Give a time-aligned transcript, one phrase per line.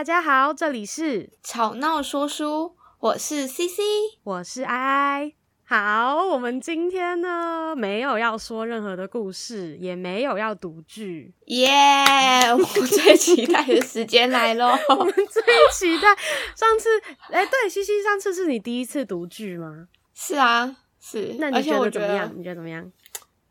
[0.00, 3.82] 大家好，这里是吵闹说书，我是 CC，
[4.24, 5.32] 我是爱爱。
[5.62, 12.56] 好，我们今天呢，没有要说任何的故事，也没有要读剧，耶、yeah！
[12.56, 16.16] 我最期待的时间来喽， 我们最期待。
[16.56, 16.88] 上次，
[17.30, 19.88] 哎、欸，对，CC，上次是你第一次读剧吗？
[20.14, 21.36] 是啊，是。
[21.38, 22.32] 那你觉得怎么样？
[22.34, 22.90] 你觉得怎么样？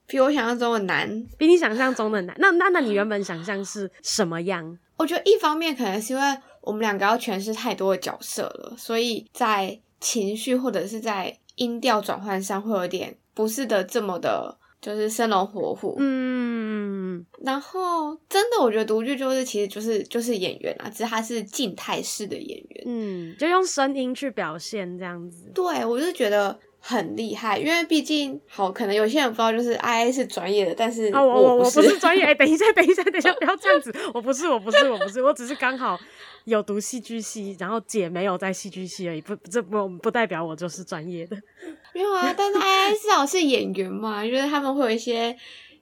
[0.09, 2.35] 比我想象中的难，比你想象中的难。
[2.39, 4.77] 那那那你原本想象是什么样？
[4.97, 15.95] 我觉得一方面可能是因为我们两个要诠释太多的角色了，所以在情绪或者是在音调转换上会有点不是的这么的，就是生龙活虎。
[15.99, 25.49] 嗯，然后真的，我觉得独剧就是其实就是就是演员啊，只是他是静态式的演员，嗯，就用声音去表现这样子。
[25.53, 32.23] 对，我就是觉得很厉害，因为毕竟好，可能有些人不知道，就是 I A 是专业的，但是我我我不是专业。
[32.23, 35.99] 哎、欸，等一下，等一下，等一下，不要这样子，我不是，我不是，我不是，我只是刚好。
[36.45, 41.37] 有读戏剧系，然后姐没有在戏剧系而已，不，这不不代表我就是专业的。
[41.93, 45.35] 没有啊，但是 I I 至少是演员嘛，因为他们会有一些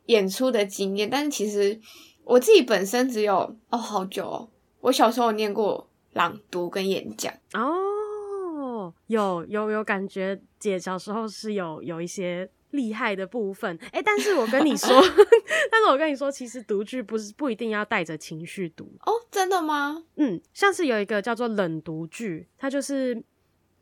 [0.08, 1.10] 演出的经验。
[1.10, 1.80] 但是其实
[2.26, 4.50] 我自己本身只有哦，好久哦，
[4.82, 7.72] 我小时候有念过朗读跟演讲哦，
[9.08, 12.50] 有有有感觉，姐小时候是有有一些。
[12.72, 14.90] 厉害的部分，哎、欸，但是我跟你说，
[15.72, 20.04] 但是我跟你说，其实读剧不是不一定要带着情绪读哦，真的吗？
[20.18, 23.24] 嗯，像是有一个叫做冷读剧，它就是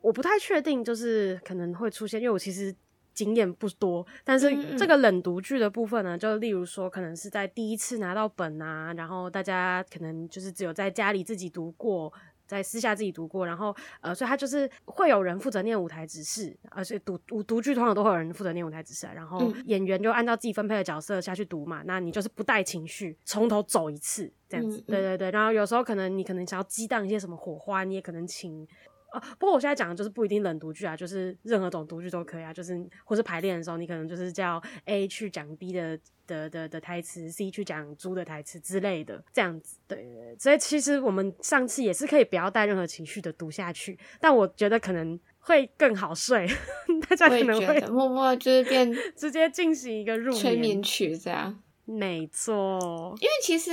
[0.01, 2.73] 我不太确定，就是可能会出现，因为我其实
[3.11, 12.13] 经验不多，但是这个冷读剧的部分呢，就例如说，可能是在第一次拿到本啊，然后大家可能就是只有在家里自己读过。
[12.45, 21.81] 在私下自己读过，然后呃，所以他就是会有人负责念舞台指示，而且读读读剧通常都会有人负责念舞台指示，然后演员就按照自己分配的角色下去读嘛。
[21.85, 24.81] 那你就是不带情绪，从头走一次这样子。
[24.81, 28.67] 对对对，然后有时候可能你可能想要激荡一些什么火花，你也可能请。
[29.15, 39.77] 啊，不过我现在讲的就是不一定冷读剧啊，就是任何种读剧都可以啊，就是或是排练的时候，你可能就是叫 A 去讲 B 的的的的台词，C 去讲猪的台词之类的，这样子。
[39.87, 46.47] 对，对，所以其实我们上次也是可以不要带任何情绪的读下去，但我觉得可能会更好睡，
[47.09, 51.61] 大家可能会默默就是变 直接进行一个入眠催眠曲这样。
[51.87, 53.71] 没错，因为其实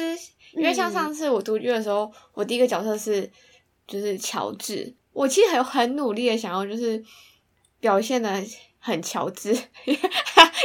[0.52, 3.30] 因为像上次我读剧的时候，嗯，我第一个角色是
[3.86, 4.94] 就是乔治。
[5.12, 7.02] 我其实很很努力的想要就是
[7.80, 8.42] 表现的
[8.78, 9.52] 很乔治，
[9.84, 10.00] 因为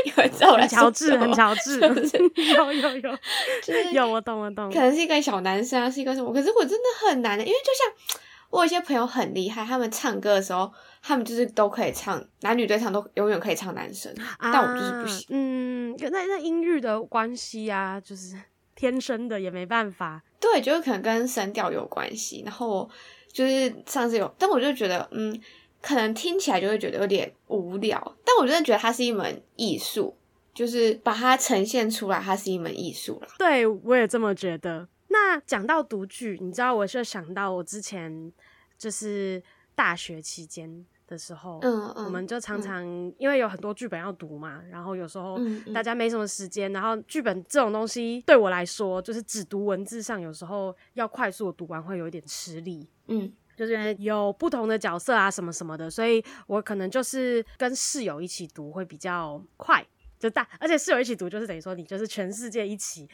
[0.05, 2.17] 因为在我来乔治很乔治，就是、
[2.53, 3.17] 有有有，
[3.61, 6.33] 就是有我懂我懂，可能是一个小男生啊，是一个什么？
[6.33, 8.19] 可是我真的很难的，因为就像
[8.49, 10.71] 我有一些朋友很厉害，他们唱歌的时候，
[11.03, 15.27] 他们就是都可以唱男女对唱，都永远可以唱男生，啊，但我就是不行。
[15.29, 18.35] 嗯，那那音域的关系啊，就是
[18.75, 20.23] 天生的也没办法。
[20.39, 22.89] 对，就是可能跟声调有关系，然后。
[23.37, 25.39] 就是上次有，但我就觉得，嗯，
[25.79, 28.01] 可能听起来就会觉得有点无聊。
[28.25, 30.17] 但我真的觉得它是一门艺术，
[30.55, 33.27] 就是把它呈现出来，它是一门艺术了。
[33.37, 34.87] 对，我也这么觉得。
[35.09, 38.33] 那讲到读剧，你知道，我就想到我之前
[38.75, 39.43] 就是
[39.75, 45.39] 大学期间的时候，嗯嗯，我们就常常、嗯、因为有很多剧本要读嘛，然后有时候
[45.73, 52.87] 大家没什么时间、然后剧本这种东西对我来说，就是只读文字上，有时候要快速的读完会有一点吃力。
[53.07, 59.85] 嗯，就是有不同的角色啊，什么什么的，所以我可能就是跟室友一起读会比较快，
[60.19, 63.09] 就大，而且室友一起读就是等于说你就是全世界一起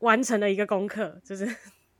[0.00, 1.48] 完成了一个功课，就是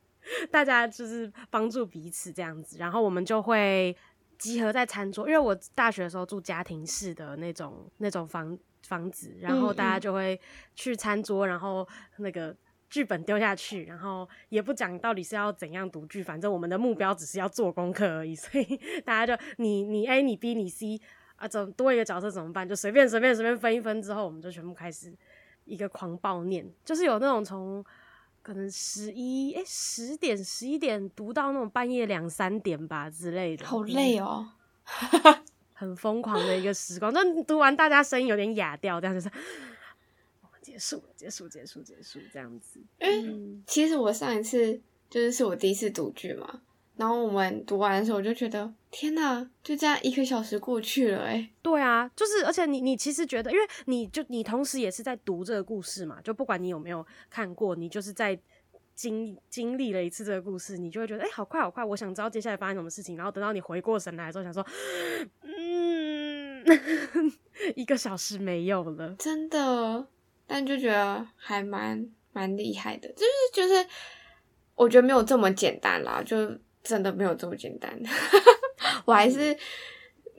[0.51, 3.97] 大家就是帮助彼此这样子，然后我们就会
[4.41, 8.57] 集合在餐桌，因为我大学的时候住家庭式的那种那种房
[8.87, 10.39] 房子，然后大家就会
[10.73, 11.87] 去餐桌，然后
[12.17, 12.55] 那个。
[12.91, 18.35] 剧本丢下去，然后也不讲到底是要怎样读剧，反正我们的目标只是要做功课而已。
[18.35, 18.65] 所以
[19.05, 20.99] 大家就你你 A 你 B 你 C
[21.37, 22.67] 啊，怎多一个角色怎么办？
[22.67, 25.15] 就随便随便随便分一分之后，我们就全部开始
[25.63, 27.81] 一个狂暴念，就是有那种从
[28.41, 34.49] 可能十一哎十点十一点读到那种半夜两三点吧之类的，好累哦，
[35.73, 37.11] 很疯狂的一个时光。
[37.13, 39.31] 那读完大家声音有点哑掉，这样就是。
[40.61, 42.79] 结束，结束，结束，结束，这样子。
[42.99, 44.79] 嗯，其实我上一次
[45.09, 46.61] 就是是我第一次读剧嘛，
[47.01, 51.49] 然后我们读完的时候，我就觉得天哪，就这样一个小时过去了，哎。
[51.59, 58.39] 对啊，就是，而且你你其实觉得，因为你就你同时也是在读这个故事嘛，就不管你有没有看过，你就是在
[58.93, 63.17] 经经历了一次这个故事，你就会觉得，哎，好快好快，我想知道接下来发生什么事情。
[63.17, 64.63] 然后等到你回过神来的时候，想说，
[65.41, 66.63] 嗯，
[67.75, 70.07] 一个小时没有了，真的。
[70.45, 73.87] 但就觉得还蛮蛮厉害的，就是就是，
[74.75, 76.21] 我觉得没有这么简单啦。
[76.23, 76.37] 就
[76.83, 77.97] 真的没有这么简单，
[79.05, 79.57] 我还是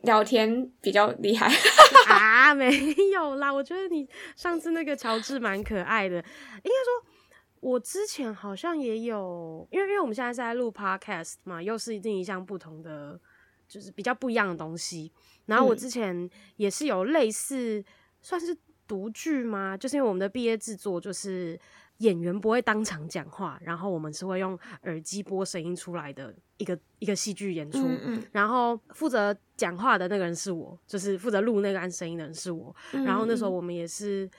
[0.02, 1.52] 聊天比较厉害
[2.08, 2.70] 啊，没
[3.12, 7.12] 有啦，我觉得你上次那个乔治蛮可爱的，应该说。
[7.62, 13.16] 我之前好像也有，因为因为我们现在是在录 podcast 嘛，又是另一项不同的，
[13.68, 15.12] 就是比较不一样的东西。
[15.46, 17.84] 然后我之前也是有类似，嗯、
[18.20, 18.58] 算是
[18.88, 19.76] 读剧吗？
[19.76, 21.56] 就是因为我们的毕业制作，就是
[22.02, 27.78] 演员不会当场讲话，然后我们是会用耳机播声音出来的一个一个戏剧演出。
[27.78, 32.74] 嗯嗯，然后负责讲话的那个人是我，就是负责录那个按声音的人是我。
[32.92, 34.30] 然后那时候我们也是。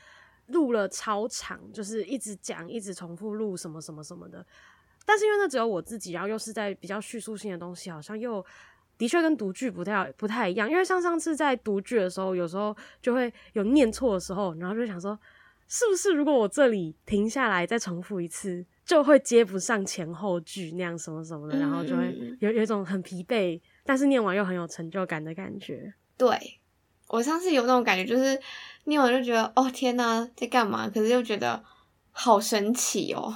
[0.48, 4.46] 录了超长，就是一直讲，一直重复录什么什么什么的。
[5.06, 8.46] 但是因为那只有我自己，然后又是在比较叙述性的东西，好像又
[8.98, 10.70] 的确跟读剧不太不太一样。
[10.70, 15.18] 因为像上次在读剧的时候，有时候就会有念错的时候，然后就想说，
[15.74, 25.92] 是不是如果我这里停下来再重复一次，就会接不上前后句那样什么什么的，然后就会有有一种很疲惫，但是念完又很有成就感的感觉。
[26.16, 26.60] 对，
[27.08, 28.40] 我上次有那种感觉，就是。
[28.86, 30.90] 念完就觉得哦天哪，在干嘛？
[30.90, 31.64] 可是又觉得
[32.12, 33.34] 好神奇哦。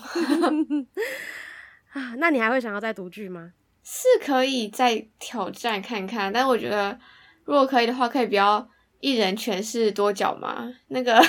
[1.94, 3.54] 啊，那你还会想要再读剧吗？
[3.82, 7.00] 是可以再挑战看看，但我觉得
[7.46, 10.72] 如果可以的话，可以不要一人诠释多角吗。
[10.90, 11.20] 那个，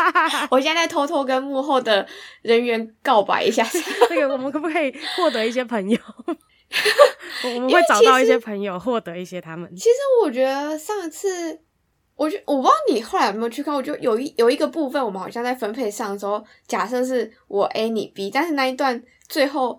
[0.50, 2.06] 我现在在偷偷跟幕后的
[2.42, 3.66] 人员告白一下，
[4.10, 5.98] 那个我们可不可以获得一些朋友？
[7.44, 9.70] 我们会找到一些朋友，获得一些他们。
[9.74, 11.60] 其实我觉得上次。
[12.16, 19.78] 我觉我不知道你后来有没有去看，我就有一有一个部分，我们好像在分配上的时候，假设是我 A 你 B，但是那一段最后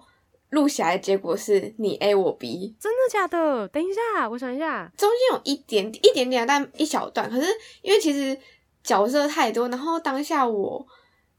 [0.49, 3.67] 录下来结果是你 A 我 B，真的假的？
[3.67, 7.47] 等一下，我想一下，中间有一点一点点，但一小段，可是
[7.81, 8.38] 因为其实
[8.83, 10.85] 角色太多，然后当下我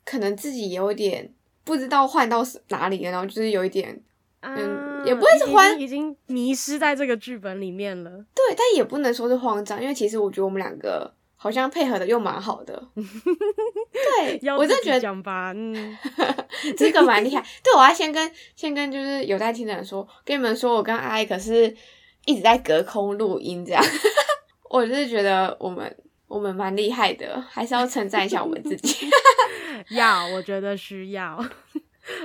[0.04, 1.32] 可能自己有点
[1.64, 4.02] 不知道换到哪里了，然后就是有一点。
[4.40, 8.10] 嗯，也不会是慌，已经迷失在这个剧本里面了。
[8.32, 12.74] 对，但也不能说是慌张，因为其实我觉得我们两个好像配合的又蛮好的。
[12.94, 15.96] 对，我真的觉得讲吧，嗯，
[16.76, 17.40] 这个蛮厉害。
[17.62, 21.74] 对，我要先跟先跟就是有在听的人说，跟你们说，我跟阿姨可是
[22.26, 23.82] 一直在隔空录音，这样。
[24.68, 25.96] 我就是觉得我们
[26.26, 29.08] 我们蛮厉害的，还是要称赞一下我们自己。
[29.90, 31.42] 要，我觉得需要。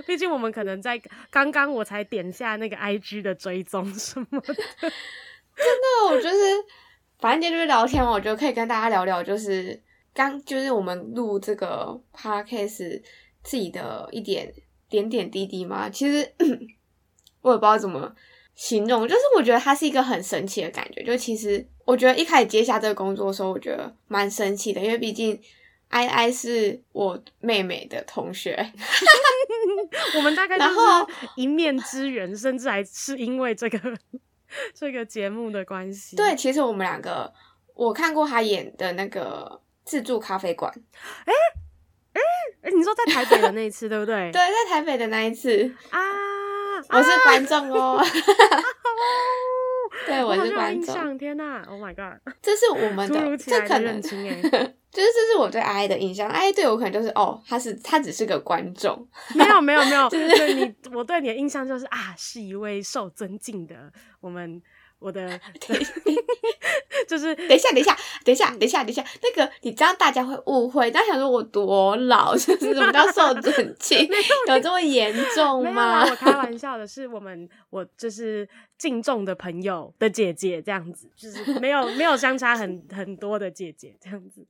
[0.07, 0.99] 毕竟我们可能在
[1.29, 4.55] 刚刚我才点下那个 IG 的追踪什么的，真
[4.87, 6.35] 的，我就是
[7.23, 9.81] 反正今天就是聊天嘛，我觉得可以跟大家聊聊，就是
[10.13, 13.01] 刚就是我们录这个 Podcast
[13.41, 14.53] 自己的一点
[14.89, 15.89] 点点滴滴嘛。
[15.89, 16.29] 其实
[17.39, 18.13] 我也不知道怎么
[18.55, 21.01] 形容，就是我觉得它是一个很神奇的感觉。
[21.01, 25.39] 就其实我觉得一开始接下这个工作的时候，我觉得蛮神奇的，因为毕竟。
[25.89, 28.57] I I 是我妹妹的同学，
[30.17, 33.79] 我们大概 然后一面之缘，甚至还是因为这个
[34.73, 36.15] 这个节目的关系。
[36.15, 37.31] 对，其实我们两个，
[37.73, 40.71] 我看过他演的那个自助咖啡馆。
[41.25, 41.33] 哎
[42.13, 42.21] 哎
[42.63, 44.31] 哎，你说在台北的那一次，对不对？
[44.33, 45.99] 对，在台北的那一次啊，
[46.89, 47.97] 我是观众哦。
[48.01, 48.05] 啊
[50.05, 51.17] 对，我是观众。
[51.17, 52.19] 天哪！Oh my god！
[52.41, 54.19] 这是我们的， 这可能就是
[54.91, 56.29] 这是我对阿 I 的印象。
[56.29, 59.07] 阿 I 对我可能就是哦，他是他只是个观众。
[59.35, 63.75] 没有没有没有，对你我对你的印象就是啊，是一位受尊敬的
[64.19, 64.61] 我们。
[65.03, 65.37] 我的
[67.05, 74.07] 就是 等一下，等一下，等一下，等一下，等一下，那个你这样大家会误会，大家想说我多老， 就是什么叫受尊敬？
[74.47, 76.05] 有这么严重吗？
[76.09, 84.47] 我开玩笑的，是我们我就是敬重的朋友的姐姐这样子，就是没有没有相差很很多的姐姐这样子。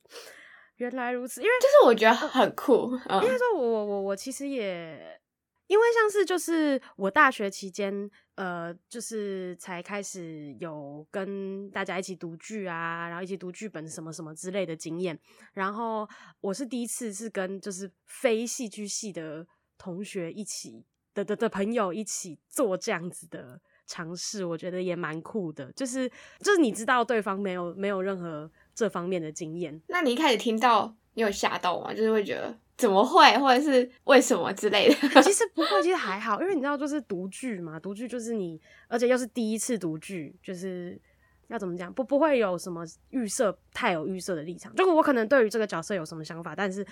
[0.77, 2.91] 原来如此，因为就是我觉得很酷。
[2.93, 5.19] 应该说我我我我其实也。
[5.73, 15.19] 因为像是就是我大学期间，呃，就是才开始有跟大家一起读剧啊，然后一起读剧本什么什么之类的经验。
[15.53, 16.07] 然后
[16.41, 25.71] 我是第一次是跟就是非戏剧系的同学一起的的的朋友一起做这样子的尝试，我觉得也蛮酷的。
[25.71, 26.07] 就是
[26.41, 31.91] 就是你知道对方没有没有任何这方面的经验，那你一开始听到你有吓到吗？
[31.91, 32.59] 就是会觉得。
[32.75, 35.21] 怎么会，或者是为什么之类的？
[35.21, 40.99] 其实不会，其实还好，因为你知道，就是读剧嘛，读剧就是你，而且又是第一次读剧，就是
[41.47, 44.75] 要怎么讲，不不会有什么预设，太有预设的立场。
[44.75, 46.85] 就是我可能对于这个角色有什么想法，但是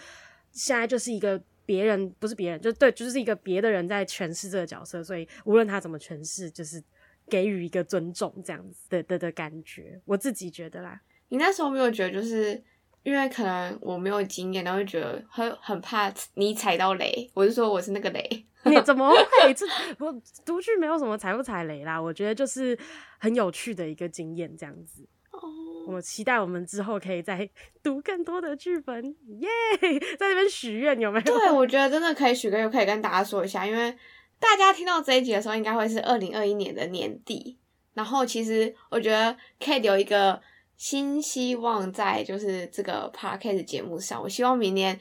[0.52, 6.82] 现在就是一个别人，不是别人，就对，就是一个别的人在诠释这个角色，所以无论他怎么诠释，就是
[7.28, 11.02] 给予一个尊重，这样子的的的感觉，我自己觉得啦。
[11.30, 12.64] 你那时候没有觉得就是？
[13.04, 17.30] 因为可能我没有经验，然后就觉得很很怕你踩到雷。
[17.34, 19.54] 我是说我是那个雷，你怎么会？
[19.54, 19.66] 这
[19.98, 20.14] 我
[20.46, 22.78] 读剧没有什么踩不踩雷啦，我觉得就是
[23.18, 25.08] 很有趣的一个经验，这样子。
[25.32, 25.40] 哦，
[25.88, 27.50] 我期待我们之后可以再
[27.82, 29.04] 读更多的剧本，
[29.40, 29.50] 耶、
[29.82, 30.00] yeah!！
[30.18, 31.40] 在这边许愿有没有？
[31.40, 33.98] 对，我觉得真的可以许个愿，可以跟大家说一下，因为
[34.40, 37.58] 大家听到这一集的时候，应该会是二零二一年的年底。
[37.96, 40.40] 然后其实我觉得可以留一个。
[40.82, 45.00] 新希望在就是这个 podcast 节目上，我希望明年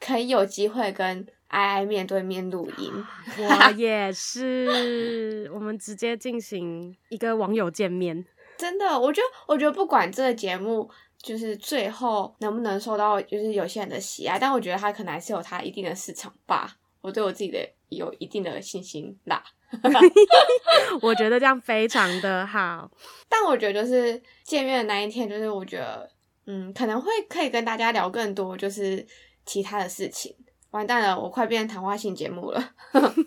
[0.00, 2.90] 可以有机会跟爱爱面对面录音。
[3.36, 8.24] 我也是，我们直接进行一个网友见面。
[8.56, 16.78] 真的，我觉得，我觉得不管这个节目就是最后能不能受到就是有些人的喜爱，但我觉得它可能还是有它一定的市场吧。
[17.02, 17.58] 我对我自己的
[17.90, 19.42] 有一定的信心啦。
[21.00, 22.90] 我觉得这样非常的好，
[23.28, 26.10] 但我觉得就是见面的那一天，就是我觉得，
[26.46, 29.06] 嗯，可能会可以跟大家聊更多，就是
[29.44, 30.34] 其他的事情。
[30.70, 32.74] 完蛋了，我快变成谈话性节目了。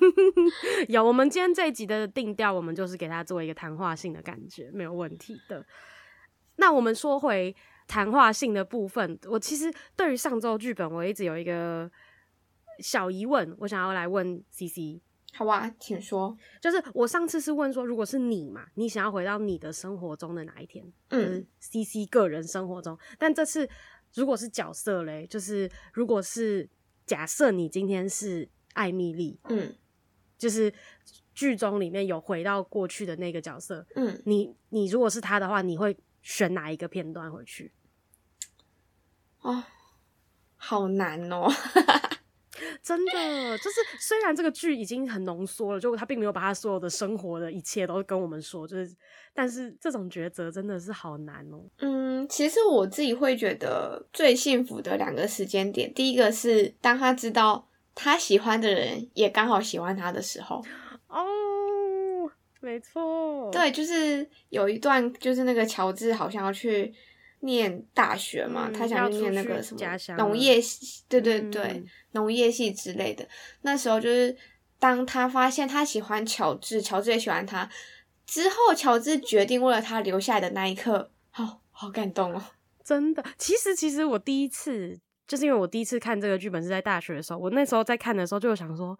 [0.88, 5.65] 有，我们今天这一集的定调，我们就是给他做一个谈话性的感觉，没有问题的。
[6.55, 7.53] 那我们说回
[7.88, 11.89] 谈话性的部分，我其实对于上周剧本，我一直有一个
[12.80, 15.01] 小疑问，我想要来问 CC。
[15.36, 16.38] 好啊，请说。
[16.62, 20.86] 就是我上次是问说，如果是你嘛，你想要回到你的生活中的哪一天？
[21.10, 22.96] 嗯，CC 个人生活中。
[23.18, 23.68] 但这次
[24.13, 26.70] 如果是角色嘞，就是如果是
[27.08, 29.75] 假设你今天是艾米丽，嗯，
[30.38, 30.72] 就是
[31.34, 37.72] 剧中里面有回到过去的那个角色，嗯，你你如果是他的话，你会选哪一个片段回去？
[39.42, 39.63] 哦，
[40.58, 41.51] 好难哦。
[42.82, 48.96] 真的就是，虽然这个剧已经很浓缩了，就他并没有把他所有的生活的一切都跟我们说，就是，
[49.34, 51.63] 但是这种抉择真的是好难哦。
[51.77, 60.63] 嗯，其实我自己会觉得最幸福的两个时间点，第一个是当他知道他喜欢的人也刚好喜欢他的时候。
[61.08, 61.25] 哦，
[62.60, 66.93] 没错，对，就是有一段，就是那个乔治好像要去。
[67.43, 73.27] 念大学嘛，嗯、他想去念那个什么农业系，对对对，农、嗯、业系之类的。
[73.62, 74.35] 那时候就是
[74.79, 77.69] 当他发现他喜欢乔治，乔治也喜欢他
[78.25, 82.41] 之后，乔治决定为了他留下来的那一刻，好、哦、好感动哦！
[82.83, 84.97] 真的，其实其实我第一次
[85.27, 88.97] 就是因为我第一次看这个剧本是在大学的时候，我那时候在看的时候就有想说，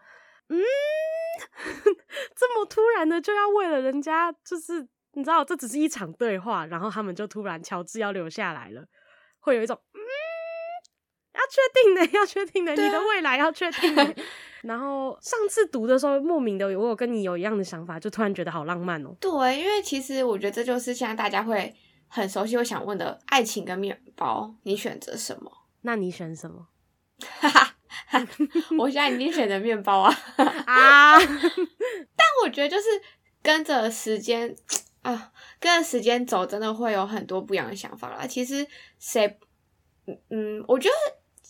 [0.50, 0.60] 嗯，
[2.36, 4.88] 这么突然的就要为了人家就是。
[5.14, 8.84] 你知道这只是一场对话，然后他们就突然乔治要留下来了，
[9.40, 10.00] 会有一种嗯，
[11.34, 14.16] 要确定的，要确定的，啊、你的未来要确定的。
[14.64, 19.16] 然后上次读的时候，莫名的我有跟你有一样的想法，就突然觉得好浪漫哦。
[19.20, 21.76] 对，因为其实我觉得这就是现在大家会
[22.08, 25.52] 很熟悉、会想问的爱情跟面包，你选择什么？
[25.84, 26.68] 那你选什么？
[27.40, 27.76] 哈哈，
[28.80, 30.16] 我现在已经选择面包啊
[30.66, 31.20] 啊！
[31.20, 32.84] 但我觉得就是
[33.44, 34.56] 跟着时间。
[35.04, 38.26] 啊，跟着时间走，真的会有很多不一样的想法啦。
[38.26, 38.66] 其实
[39.00, 39.38] 谁，
[40.08, 40.96] 嗯嗯，我觉得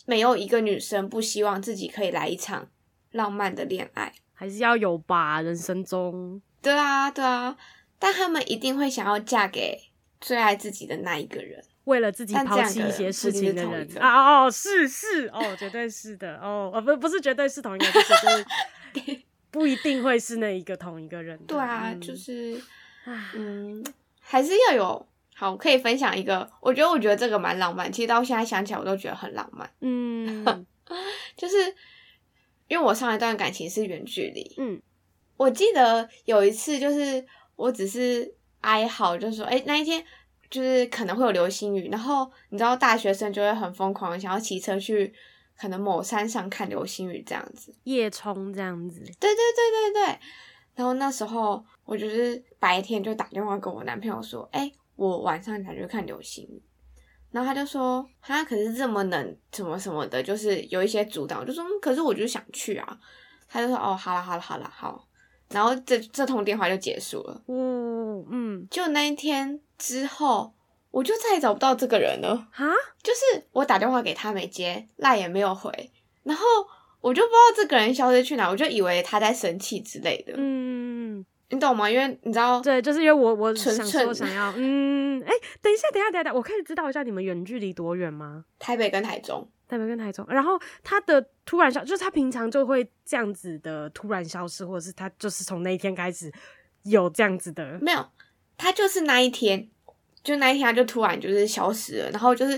[0.05, 2.67] 没有一个女生不希望自己可以来一场
[3.11, 6.41] 浪漫的恋爱，还是要有吧，人生中。
[6.61, 7.55] 对啊，对啊，
[7.99, 9.79] 但他们一定会想要嫁给
[10.19, 14.45] 最爱自己的那一个人，为了自己抛弃一些事情的人啊！
[14.45, 21.37] 哦，是是哦，绝对是的哦，哦不不是绝对是同一个，就是 不一定会是那一个同一个人。
[21.45, 22.59] 对啊，嗯、就是。
[23.05, 23.83] 嗯，
[24.19, 26.49] 还是要有好，可以分享一个。
[26.61, 27.91] 我觉得，我觉得这个蛮浪漫。
[27.91, 29.69] 其实到现在想起来，我都觉得很浪漫。
[29.81, 30.65] 嗯，
[31.35, 31.55] 就是
[32.67, 34.55] 因为我上一段感情是远距离。
[34.57, 34.81] 嗯，
[35.37, 40.03] 我记得有一次，就是我只是哀嚎，就是说，哎、欸，那一天
[40.49, 45.13] 就是可能会有流星雨，然后你知道，大学生就会很疯狂，想要骑车去
[45.57, 48.99] 可能某山上看流星雨这样子，夜冲这样子。
[49.19, 50.19] 对对对对对。
[50.75, 56.61] 然后那时候我就是白天就打电话跟我男朋友说，哎，我晚上想去看流星雨。
[57.31, 61.39] 然后他就说，他可是这么冷，什么什么的，就是有一些阻挡。
[61.39, 62.99] 我就说，可是我就想去啊。
[63.47, 65.07] 他就说，哦，好了好了好了好。
[65.49, 67.43] 然后这这通电话就结束了。
[67.47, 68.67] 嗯嗯。
[68.69, 70.53] 就那一天之后，
[70.91, 72.47] 我就再也找不到这个人了。
[72.51, 72.65] 哈？
[73.03, 75.91] 就是我打电话给他没接，赖也没有回。
[76.23, 76.43] 然后。
[77.03, 80.33] 我就不知道这个人消失去哪，我就以为他在生气之类的。
[80.37, 81.89] 嗯，你懂吗？
[81.89, 88.45] 因为你知道，对，就是因为我我想说想要，嗯，哎、欸，等一下，等一下，等一下，我可以知道一下你们远距离多远吗？
[88.57, 90.25] 台北跟台中，台北跟台中。
[90.29, 96.31] 然后他的突然消，就是他平常就会这样子的突然消失，或者是他就是从那一天开始
[96.83, 97.77] 有这样子的？
[97.81, 98.05] 没有，
[98.57, 99.67] 他就是那一天，
[100.23, 102.57] 就那一天他就突然就是消失了，然后就是。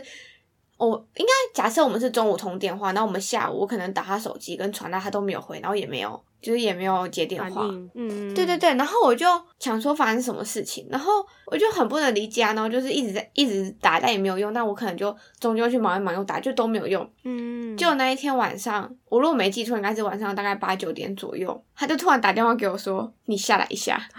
[0.78, 7.62] 我应该假设我们是中午通电话，然后我们下午我可能打他手机跟传单他都没有回，然后也没有就是也没有接电话，
[7.94, 9.26] 嗯，对对对，然后我就
[9.58, 23.94] 想说发生什么事情，然后我就很不能理解啊，然后就是一直在一直打但也没有用，但我可能就终究去忙一忙又打就都没有用，嗯，就那一天晚上，我如果没记错应该是晚上大概八九点左右，他就突然打电话给我说你下来一下，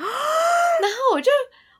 [0.80, 1.30] 然后我就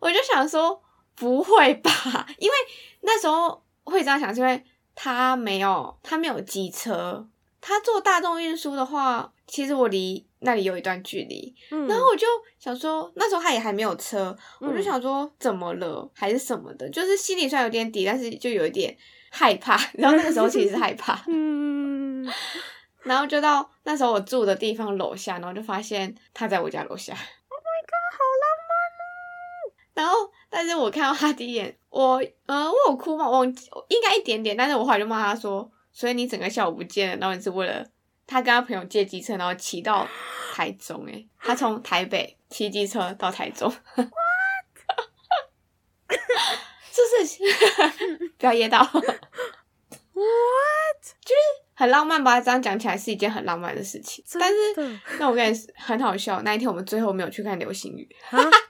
[0.00, 0.80] 我就想说
[1.14, 1.90] 不会吧，
[2.38, 2.54] 因为
[3.00, 3.62] 那时候。
[3.90, 4.62] 会这样想，是因为
[4.94, 7.26] 他没有他没有机车，
[7.60, 11.54] 他坐大众运输的话，其实我离那里有一段距离。
[11.70, 12.26] 嗯，然后我就
[12.58, 18.96] 想说，那时候他也还没有车，我就想说怎么了，还是什么的，就是心里虽然有点底，但是就有一点
[19.30, 19.78] 害怕。
[19.94, 22.28] 然后那个时候其实是害怕，嗯，
[23.04, 27.12] 然后就到那时候我住的地方楼下，然后就发现他在我家楼下。
[27.12, 29.72] Oh my god，好浪漫哦！
[29.94, 30.32] 然后。
[30.48, 33.24] 但是我看到他第一眼，我呃，我有哭吗？
[33.26, 34.54] 我忘记，应该一点点。
[34.54, 37.86] 但是我后来就骂他说：“所以你整个下午不见了，然后你是为了
[38.26, 40.06] 他跟他朋友借机车，然后骑到
[40.52, 41.06] 台中？
[41.06, 43.72] 诶他从台北骑机车到台中。
[43.94, 44.10] What？
[46.92, 47.42] 这 是
[48.36, 48.78] 不要噎到。
[48.78, 49.02] What？
[51.24, 51.65] 就是。
[51.78, 52.40] 很浪漫吧？
[52.40, 54.24] 这样讲起来是一件很浪漫的事情。
[54.40, 56.40] 但是，那我跟你很好笑。
[56.40, 58.08] 那一天我们最后没有去看流星雨。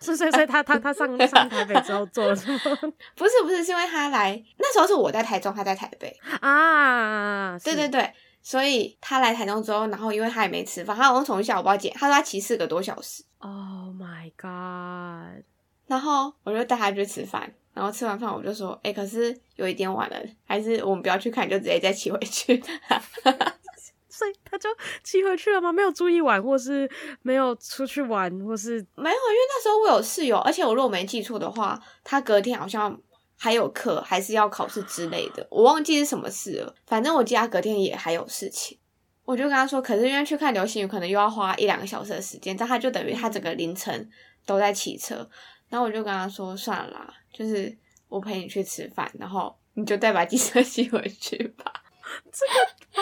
[0.00, 2.58] 所以，所以他他他上上台北之后做了什么？
[3.14, 7.56] 不是不是，是因为他来那时候是我在台中，他在台北啊。
[7.60, 13.22] 对对对，所以他来台中之后，然后因为他也没吃饭，他好像从下午不知道几，他说他骑四个多小时。
[13.38, 13.52] Oh
[13.94, 15.44] my god！
[15.86, 17.54] 然后我就带他去吃饭。
[17.76, 20.16] 然后吃完饭我就说，哎、欸，可是有一点晚了，
[20.46, 22.56] 还是我们不要去看，就直接再骑回去。
[24.08, 24.70] 所以他就
[25.04, 25.70] 骑回去了吗？
[25.70, 26.90] 没有住一晚，或是
[27.20, 29.14] 没有出去玩，或是没有？
[29.14, 32.98] 因为那时候我有室友，而且我如果没记错的话，他隔天好像
[33.36, 36.74] 还有课，还是要考试之类的，我忘记是什么事了。
[36.86, 38.78] 反正我记得他隔天也还有事情，
[39.26, 44.08] 我就跟他说，可是因为去看流星雨，可能又要花一两个小时的时间，但他就等于他整个凌晨
[44.46, 45.28] 都在骑车。
[45.68, 47.76] 然后我就跟他说：“算了啦，就是
[48.08, 51.64] 我陪你去吃饭，然后你就再把机车骑回去吧。
[52.30, 52.46] ”这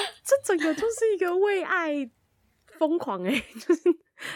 [0.01, 2.09] 个，这整个就是一个为爱
[2.67, 3.83] 疯狂诶， 就是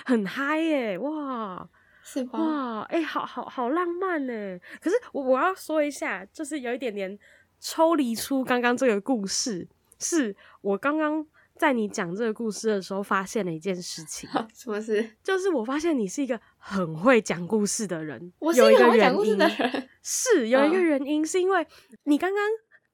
[0.05, 1.69] 很嗨诶，哇，
[2.03, 2.39] 是吧？
[2.39, 4.61] 哇，诶，好好好浪漫诶。
[4.81, 7.19] 可是我我要说一下，就是有一点点
[7.59, 9.67] 抽离出刚刚这个故事，
[9.99, 11.27] 是我刚刚。
[11.59, 14.29] 在你讲这个故事的时候，发现了一件事情。
[14.55, 15.11] 什么事？
[15.23, 18.33] 就是我发现你是一个很会讲故事的人。
[18.39, 19.89] 我是一个很会讲故事的人。
[20.03, 21.67] 是有一个原因，是因为
[22.05, 22.43] 你刚刚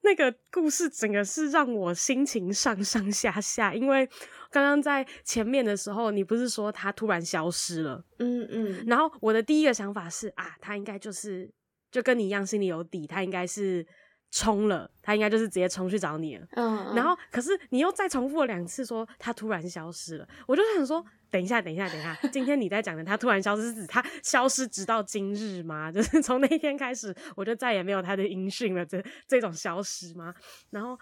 [0.00, 3.74] 那个故事，整个是让我心情上上下下。
[3.74, 4.08] 因为
[4.50, 8.04] 刚刚在前面的时候，你不是说他突然消失了？
[8.18, 8.84] 嗯嗯。
[8.86, 11.50] 然后我的第一个想法是啊，他应该就是
[11.92, 13.86] 就跟你一样，心里有底，他应该是。
[14.34, 16.46] 冲了，他应该就是直接冲去找你了。
[16.56, 20.28] 嗯，然后可是你又再重复了两次，说他突然消失了。
[20.44, 25.90] 我就想说，等一下，等一下，等一下，今天你在讲的他突然消失是指他消失直到今日吗？
[25.94, 28.84] 就是从那一天开始，我就再也没有他的音讯了。
[28.84, 30.34] 这这种消失吗？
[30.70, 30.98] 然后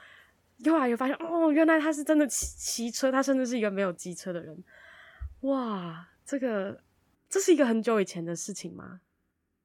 [0.59, 4.62] 又来又发现，哦，原来他是真的骑骑车，他甚至是一个没有机车的人。
[5.40, 6.79] 哇，这个
[7.31, 9.01] 这是一个很久以前的事情吗？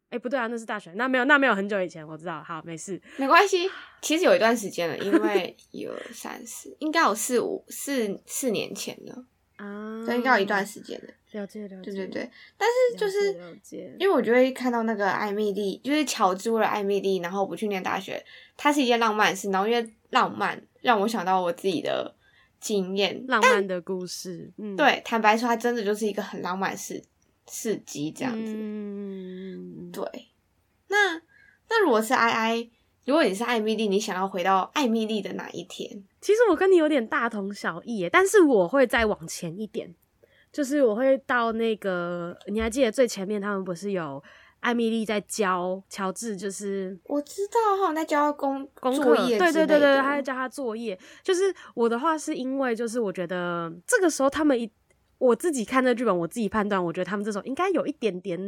[0.09, 3.69] 哎、欸，不对啊，那是大学，那没有，那没有很久以前，我知道，好，没事，没关系。
[4.01, 9.25] 其实有一段时间了，因为 有三四，应该有四五四四年前了
[9.57, 11.13] 啊，所以应该有一段时间了。
[11.31, 12.31] 了解了解，对对对。
[12.57, 18.23] 但是就是，因为我觉得看到那个艾米丽，就是乔治为了艾米丽，然后不去念大学，
[18.55, 19.49] 它是一件浪漫事。
[19.51, 22.15] 然后因为浪漫，让我想到我自己的
[22.61, 24.49] 经验，浪漫的故事。
[24.57, 27.03] 嗯，对，坦白说，它真的就是一个很浪漫的事。
[27.47, 30.03] 刺激这样子，嗯，对。
[30.89, 31.15] 那
[31.69, 32.69] 那如果是 I I，，
[33.05, 36.03] 如果你是艾米丽，你想要回到艾米丽的哪一天？
[36.21, 39.95] 其实我跟你有点大同小异耶，但是我会再往前一点，
[40.51, 44.21] 就是我会到那个，你还记得最前面他们不是有
[44.59, 50.97] 艾米丽在教乔治，就是我知道哈，在教他功功课，对对对对，他在教他作业。
[51.23, 54.69] 就是我的话是因为，就是我觉得这个时候他们一。
[55.19, 58.39] 我自己看这剧本，我自己判断，我觉得他们这种应该有一点点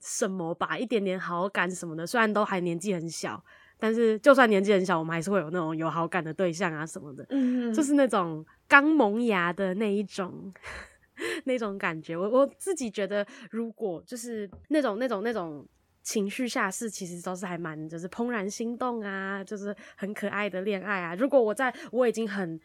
[0.00, 2.06] 什么吧，一点点好感什么的。
[2.06, 3.42] 虽然都还年纪很小，
[3.78, 7.24] 但是就算年纪很小，我们还是会有那种有好感的对象啊什么的。
[7.30, 10.52] 嗯，就是那种刚萌芽的那一种
[11.44, 12.16] 那种感觉。
[12.16, 15.66] 我我自己觉得，如果就是那种那种那种
[16.02, 21.14] 情绪下是，其实都是还蛮就是怦然心动啊，就是很可爱的恋爱啊。
[21.14, 22.60] 如果我在我已经很。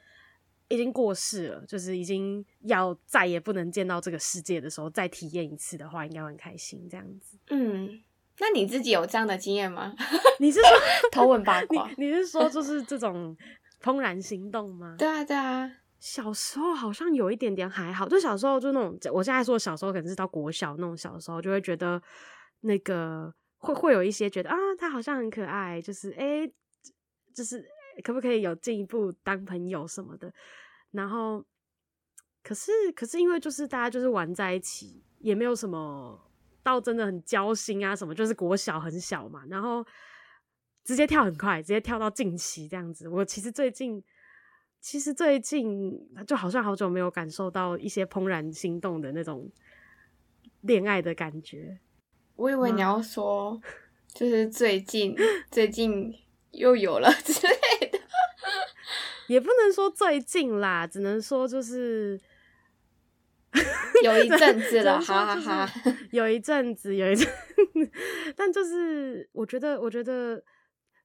[0.69, 7.38] 已经过世了，就是已经要再也不能见到这个世界的时候，再体验一次的话，应该会很开心这样子。
[7.49, 8.01] 嗯，
[8.39, 9.93] 那你自己有这样的经验吗？
[10.39, 10.69] 你是说
[11.12, 11.89] 偷吻八卦？
[11.97, 13.36] 你你是说就是这种
[13.82, 14.95] 怦然心动吗？
[14.97, 15.71] 对啊，对啊。
[15.99, 21.99] 小时候好像有一点点还好，就小时候就那种，我现在说小时候可能是到国小那种小时候，就会觉得
[22.62, 26.53] 那个会会有一些觉得啊，他好像很可爱，就是哎、欸，
[27.34, 27.65] 就是
[28.03, 30.33] 可不可以有进一步当朋友什么的。
[30.91, 31.43] 然后，
[32.43, 36.19] 可是可是因为就是大家就是玩在一起，也没有什么
[36.63, 39.86] 到真的很交心啊什么，就是国小很小嘛，然后
[40.83, 43.07] 直接跳很快，直接跳到近期这样子。
[43.07, 44.03] 我其实最近。
[44.79, 45.91] 其实最近
[46.27, 49.51] 就好像好久没有感受到一些怦然心动的那种
[50.62, 51.79] 恋爱的感觉。
[52.36, 53.60] 我以为你要说，
[54.13, 55.15] 就是最近
[55.49, 56.13] 最近
[56.51, 57.33] 又有了之
[59.27, 62.19] 也不能说最近啦，只能说就是
[64.03, 67.27] 有一阵子了， 哈哈哈，有一阵子，有一阵，
[68.35, 70.43] 但就是我觉得，我觉得。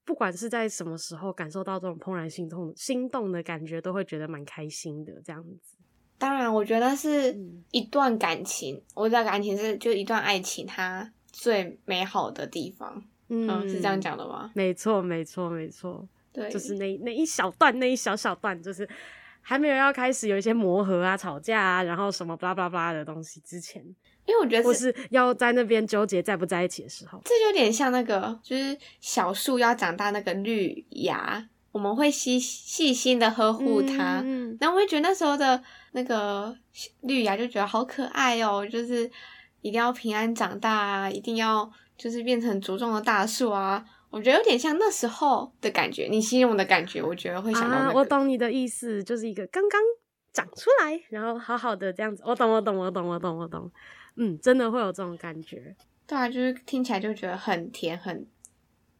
[0.04, 5.12] 不管是在什么时候感受到这种怦然心动、心动的感觉，都会觉得蛮开心的。
[5.24, 5.76] 这样子，
[6.18, 7.38] 当然，我觉得是
[7.70, 13.04] 一段感情，嗯、我觉得感情是就一段爱情，它最美好的地方。
[13.28, 14.50] 嗯，嗯，是这样讲的吗？
[14.56, 16.08] 没错，没错，没错。
[16.32, 18.88] 对，就是那那一小段，那一小小段，就是
[19.40, 23.84] 还没有要开始有一些磨合啊、吵架啊，然后什么巴拉巴拉巴拉的东西之前。
[24.24, 34.22] 因为我觉得，或是要在那边纠结在不在一起的时候，这就有点像那个，就是小树要长大那个绿芽，我们会细细心的呵护它。
[34.24, 36.56] 嗯，然后我会觉得那时候的那个
[37.00, 39.10] 绿芽就觉得好可爱哦，就是
[39.60, 41.68] 一定要平安长大啊，一定要
[41.98, 43.84] 就是变成茁壮的大树啊。
[44.12, 47.90] 我觉得有点像那时候的感觉，你形容的感觉，我觉得会想到那个。
[47.90, 49.80] 啊，我懂你的意思，就是一个刚刚
[50.34, 52.22] 长出来，然后好好的这样子。
[52.26, 53.72] 我懂，我懂，我懂，我懂，我懂。
[54.16, 55.74] 嗯，真的会有这种感觉，
[56.06, 58.26] 对啊，就是听起来就觉得很甜，很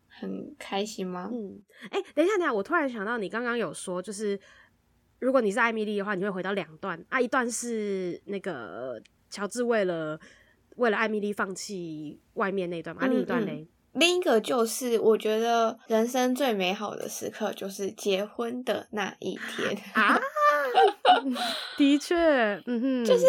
[0.09, 1.29] 很开心吗？
[1.31, 4.40] 嗯，哎、欸，等一下，等一下，我突然想到，你刚刚有说，就是
[5.18, 8.98] 如果你是艾米丽的话，你会回到两段啊，一段是那个
[9.29, 10.18] 乔治为了
[10.77, 20.18] 为了艾米丽放弃外面那段嘛，另一段嘞，另一个就是我觉得人生最美好的时刻就是结婚的那一天 啊，
[21.76, 22.16] 的确，
[22.66, 23.24] 嗯哼，就是。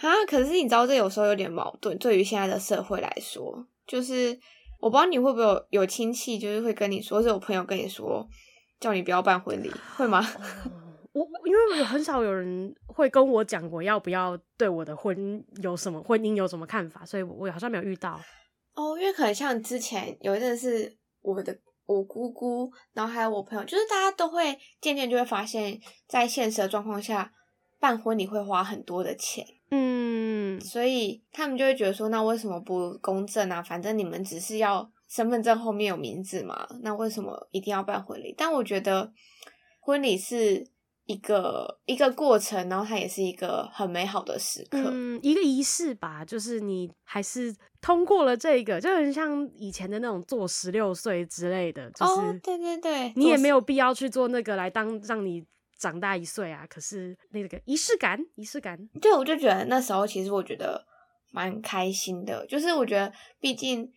[0.00, 0.06] 啊！
[0.28, 1.98] 可是你知道，这有时候有点矛盾。
[1.98, 4.38] 对于现在的社会来说，就是
[4.78, 8.24] 我不知道你会不会有有亲戚，就是会跟你说，是有朋友跟你说，
[8.78, 10.24] 叫你不要办婚礼，会吗？
[11.12, 18.20] 我因为很少有人会跟我讲，我要不要对我的婚有什么婚姻有什么看法，所以我好像没有遇到。
[18.78, 27.32] 哦，因为可能像之前有一阵是我的我姑姑，然后还有我朋友，就是大家都会渐渐就会发现，在现实的状况下，
[27.80, 29.44] 办婚礼会花很多的钱。
[29.72, 33.60] 嗯，所以他们就会觉得说，那为什么不公证啊？
[33.60, 38.32] 反正你们只是要身份证后面有名字嘛，那为什么一定要办婚礼？
[38.38, 39.12] 但我觉得
[39.80, 40.64] 婚礼是
[41.08, 46.24] 一个一个过程，然后它也是一个很美好的时刻，嗯，一个仪式吧。
[46.24, 55.44] 就是你还是通过了这个，就很像以前的那种做十六岁之类的，就是、哦、对对对，你也没有必要去做那个来当让你。
[55.80, 60.84] 长大一岁啊，可是那个仪式感，仪式感，对，我就觉得那时候其实我觉得
[61.30, 63.88] 蛮开心的，就是我觉得毕竟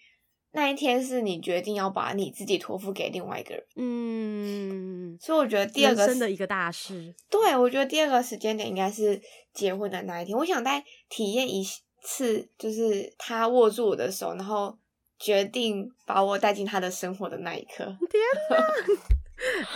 [0.51, 9.21] 那一天是你决定要把你自己托付给另外一个人，嗯，所以我觉得第二个真的一个大事，对，我觉得第二个时间点应该是
[9.53, 11.63] 结婚的那一天，我想再体验一
[12.01, 14.77] 次，就是他握住我的手，然后
[15.17, 18.57] 决定把我带进他的生活的那一刻， 天哪，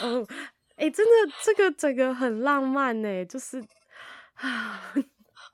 [0.07, 0.27] 哦。
[0.77, 3.63] 哎、欸，真的，这个整个很浪漫呢，就是
[4.33, 4.93] 啊，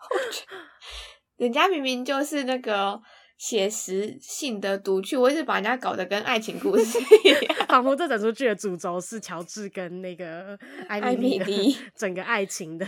[1.38, 3.00] 人家明明就是那个
[3.42, 10.56] 写实性的读剧，我一直把人家搞得跟爱情故事一样， 仿佛这整出剧的主轴是乔治跟那个
[10.88, 12.86] 艾米丽 整个爱情的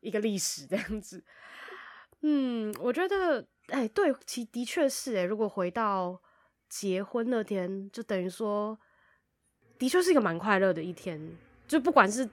[0.00, 1.22] 一个历史这样子。
[2.22, 6.18] 嗯，我觉得，哎、欸，对，其的确是哎，如果回到
[6.70, 8.78] 结婚那天，就等于说，
[9.78, 11.20] 的确是一个蛮快乐的一天。
[11.68, 12.26] 就不管是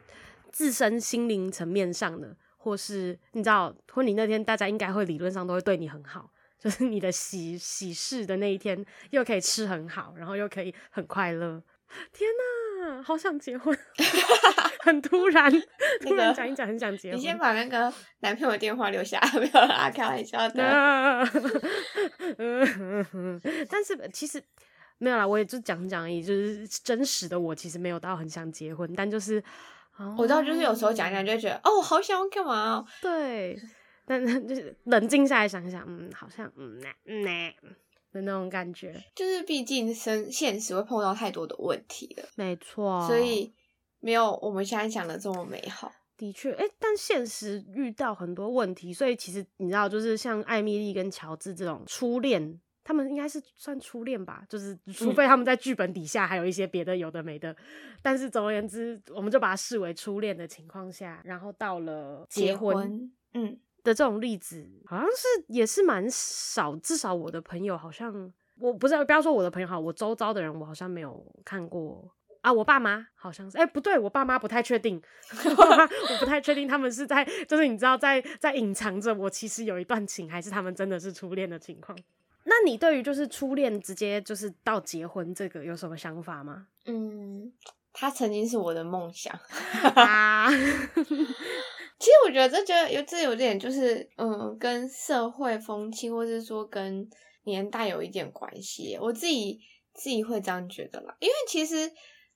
[0.53, 11.61] 自身心灵层面上的，或是你知道婚礼那天，大家应该会理论上都会对你很好，就是你的喜喜事的那一天，又可以吃很好，然后又可以很快乐。
[12.11, 12.29] 天
[12.87, 13.77] 哪，好想结婚，
[14.81, 15.51] 很突然，
[16.01, 17.19] 突然讲一讲，很想结婚。
[17.19, 21.27] 你先把那个男朋友的电话留下，没有啦，开玩笑的。
[23.69, 24.43] 但是其实。
[24.99, 29.39] 没有啦，我也就讲讲而已，就是真实的我其实没有到很想结婚，但就是、
[29.95, 32.85] 哦、我知道，就是有时候讲讲就会觉得哦，好想要干嘛哦。
[32.99, 33.55] 对，
[34.07, 37.53] 但 就是冷静下来想一想，嗯，好像嗯呐嗯呐
[38.13, 39.03] 的那种感觉。
[39.13, 43.53] 就是毕竟生现实会碰到太多的问题了，没错，所以
[43.99, 45.91] 没有我们现在想的这么美好。
[46.15, 52.59] 的确，哎、欸，但现实遇到很多问题，所以其实你知道，就是像艾米丽跟乔治这种初恋。
[52.83, 57.57] 他们应该是算初恋吧，就是除非他们在剧本底下还有一些别的有的没的，嗯、
[58.01, 75.01] 但是总而言之，我们就把它视为初恋的情况下，然后到了结婚，结婚嗯的这种例子，好像是也是蛮少，至少我的朋友好像，我不是不要说我的朋友好，我周遭的人我好像没有看过啊，我爸妈好像是，哎、欸、不对，我爸妈不太确定，
[75.45, 81.97] 我不太确定他们是在，就是你知道在在隐藏着我其实有一段情，还是他们真的是初恋的情况。
[82.43, 86.67] 那你对于就是初恋直接就是到结婚这个有什么想法吗？
[86.85, 87.51] 嗯，
[87.91, 89.33] 他曾经是我的梦想。
[89.95, 90.47] 啊，
[91.99, 97.07] 其实我觉得这觉得有这有点就是嗯，跟社会风气或是说跟
[97.43, 98.97] 年代有一点关系。
[99.01, 99.59] 我自己
[99.93, 101.91] 自己会这样觉得啦，因为其实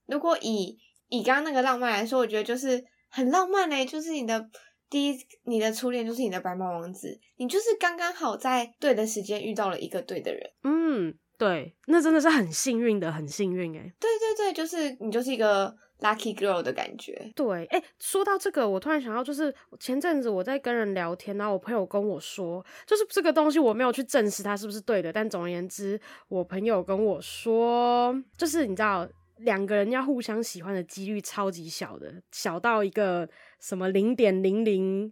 [0.05, 0.77] 如果以
[1.09, 4.49] 以刚刚那个浪漫来说，我觉得就是很浪漫嘞，就是你的。
[4.89, 10.41] 第一，你的初恋就是你的白马王子，你就是刚刚好在对的时间遇到了一个对的人。
[10.65, 13.93] 嗯，对，那真的是很幸运的，很幸运哎。
[14.01, 17.31] 对对对，就是你就是一个 lucky girl 的感觉。
[17.33, 29.07] 对，哎，说到这个，我突然想到，就是前阵子我在跟人聊天，然后我朋友跟我说，就是这个东西我没有去证实它是不是对的，但总而言之，我朋友跟我说，就是你知道。
[29.43, 33.27] 两个人要互相喜欢的几率超级小的，小到一个
[33.59, 35.11] 什么零点零零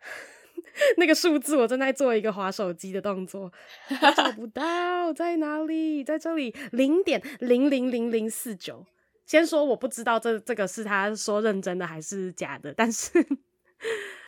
[0.98, 3.50] 那个数字，我正在做一个划手机的动作，
[4.14, 8.84] 找不到在哪里，在这里零点零零零零四九。
[9.26, 13.10] 先说我不知道这这个是他说认真的还是假的，但是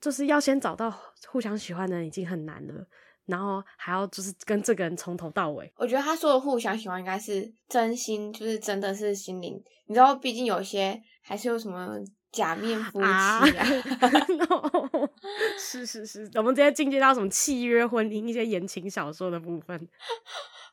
[0.00, 0.90] 就是要先找到
[1.28, 2.86] 互相喜欢的人已经很难了。
[3.26, 9.60] 然后还要就是跟这个人从头到尾，我觉得他说的互相喜欢应该是真心，就是真的是心灵。
[9.86, 11.98] 你知道，毕竟有些还是有什么
[12.30, 13.40] 假面夫妻啊。
[14.38, 15.08] no,
[15.58, 19.76] 是是是，我们直接进阶到什么契约婚姻一些言情小说的部分。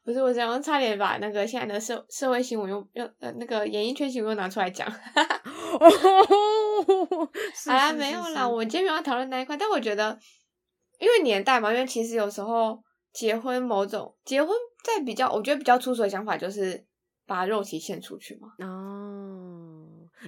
[0.03, 4.89] 不是，我想要差点把那个现在的社社会新闻用用呃那个演艺圈新闻拿出来讲。
[7.65, 10.19] 好啦，没有啦，我们今天没有要讨论那一块，但我觉得。
[10.99, 16.81] 因为年代嘛，因为其实有时候结婚，某种结婚在比较，我觉得比较粗俗的想法就是
[17.27, 18.47] 把肉体献出去嘛。
[18.65, 19.12] 哦，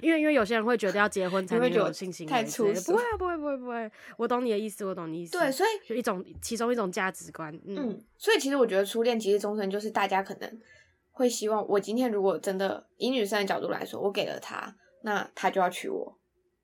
[0.02, 2.92] 因为因为有些人会觉得要结婚才会有性行为，太粗俗。
[2.92, 5.38] 不会啊，不会不会不会，我懂你的意思，我懂你意思。
[5.38, 7.54] 对，所以就一种其中一种价值观。
[7.64, 10.60] 嗯，嗯，所以其实我觉得初恋其实终身，就是大家可能
[11.10, 16.18] 会希望，我今天如果真的以女生的角度来说，我给了他，那他就要娶我，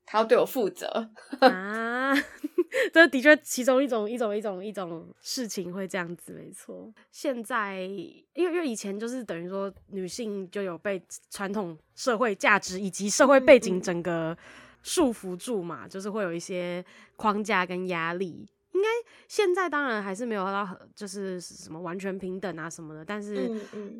[0.05, 1.09] 他要对我负责
[1.41, 2.13] 啊。
[2.91, 6.91] 这的确，其中一种一种一种一种事情会这样子，没错。
[7.11, 14.35] 现在，因为因为以前就是等于说，女性就有被传统社会价值以及社会背景整个
[14.81, 16.83] 束缚住嘛，就是会有一些
[17.15, 18.49] 框架跟压力。
[18.71, 18.87] 应该
[19.27, 23.51] 现在当然还是没有到就是什么完全平等啊什么的，但是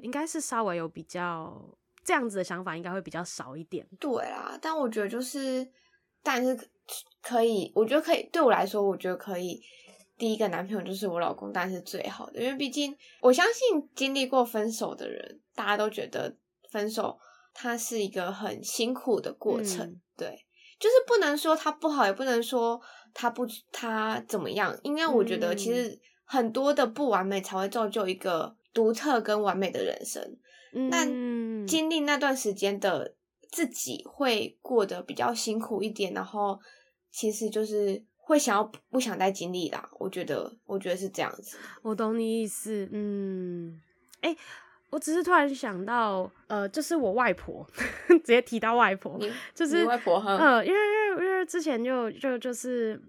[0.01, 1.63] 应该是稍微有比较
[2.03, 3.87] 这样子的想法，应该会比较少一点。
[3.99, 5.67] 对啊，但我觉得就是，
[6.23, 6.57] 但是。
[7.21, 8.29] 可以，我觉得可以。
[8.33, 9.62] 对我来说，我觉得可以。
[10.17, 16.36] 第一个男朋友就是我老公，但是最好的，因为毕竟我相信经历过分手的人，大家都觉得
[16.69, 17.17] 分手
[17.53, 19.88] 它是一个很辛苦的过程。
[19.88, 20.45] 嗯、对，
[20.77, 22.77] 就是不能说他不好，也不能说
[23.13, 24.77] 他不他怎么样。
[24.83, 30.21] 因为我觉得其实很多的不完美才会造就一个独特跟完美的人生。
[30.73, 31.07] 嗯、但
[31.65, 33.15] 经历那段时间的。
[33.53, 36.59] 自己会过得比较辛苦一点，然后
[37.11, 39.87] 其实就是会想要不想再经历啦。
[39.99, 41.55] 我觉得，我觉得是这样子。
[41.83, 43.79] 我懂你意思，嗯，
[44.21, 44.37] 哎、欸，
[44.89, 47.63] 我只是突然想到，呃，就是我外婆，
[48.09, 49.19] 直接提到外婆，
[49.53, 52.99] 就是外婆哈，呃，因为因为因为之前就就就是，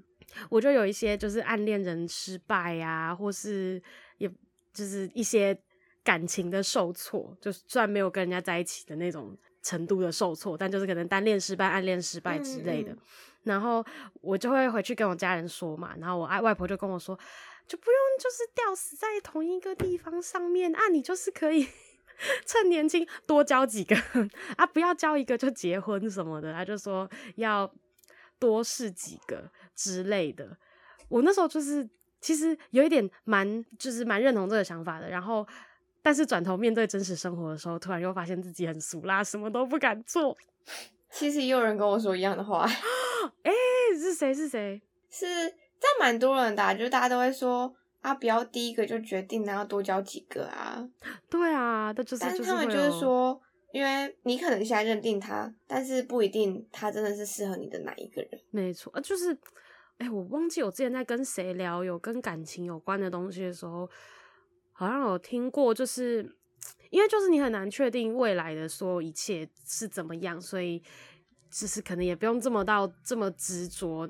[0.50, 3.82] 我就有一些就是暗恋人失败啊，或是
[4.18, 4.28] 也
[4.74, 5.58] 就是一些
[6.02, 9.34] 感情的受挫，就是虽然没有跟人家在一起的那种。
[9.64, 12.98] 程度的受挫，但就是可能单恋失败、暗恋失败之类的，嗯、
[13.44, 13.84] 然后
[14.20, 17.18] 我就会回去跟我家人说嘛，然后我爱外婆就跟我说，
[17.66, 21.66] 就不用就是吊死在同一个地方上面啊，你就是可以
[22.44, 23.96] 趁年轻多交几个
[24.58, 27.72] 啊，不要交一个就结婚什么的，他就说要
[28.38, 30.58] 多试几个之类的。
[31.08, 31.88] 我那时候就是
[32.20, 35.46] 其实有一点蛮就是蛮认同这个想法的，然后。
[36.04, 40.36] 但是转头面对真实生活的时候，突然又发现自己很俗啦，什么都不敢做。
[41.10, 42.68] 其实也有人跟我说一样的话，
[43.42, 44.34] 哎、欸，是谁？
[44.34, 44.82] 是谁？
[45.08, 50.86] 是在蛮多人的、啊，就是大家都会说啊，不要第一个就决定，然后多交几个啊。
[51.30, 53.40] 对啊，但就是，但是他们就是说，
[53.72, 58.40] 因为你可能现在认定他，但是不一定他真的是适合你的哪一个人。
[58.50, 59.32] 没错，就是，
[59.98, 63.88] 哎、欸，我忘记我之前在跟谁聊有跟感情有关的东西的时候，
[64.74, 66.36] 好像有听过，就是
[66.90, 70.82] 因为就是你很难确定未来的所有一切是怎么样，所以
[71.50, 74.06] 就是可能也不用这么到这么执着。